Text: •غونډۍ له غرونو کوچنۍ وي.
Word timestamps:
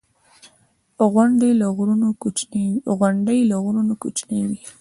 •غونډۍ 1.13 1.51
له 1.61 1.67
غرونو 3.65 3.93
کوچنۍ 4.01 4.41
وي. 4.47 4.59